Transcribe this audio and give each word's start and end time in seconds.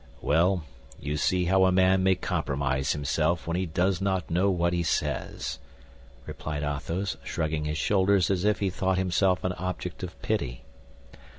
"Well, 0.23 0.63
you 0.99 1.15
see 1.15 1.45
how 1.45 1.63
a 1.65 1.71
man 1.71 2.01
may 2.01 2.15
compromise 2.15 2.93
himself 2.93 3.45
when 3.45 3.55
he 3.55 3.67
does 3.67 4.01
not 4.01 4.31
know 4.31 4.49
what 4.49 4.73
he 4.73 4.81
says," 4.81 5.59
replied 6.25 6.63
Athos, 6.63 7.17
shrugging 7.23 7.65
his 7.65 7.77
shoulders 7.77 8.31
as 8.31 8.43
if 8.43 8.61
he 8.61 8.71
thought 8.71 8.97
himself 8.97 9.43
an 9.43 9.51
object 9.53 10.01
of 10.01 10.19
pity. 10.23 10.63